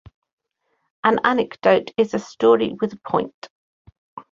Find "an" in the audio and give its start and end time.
1.03-1.19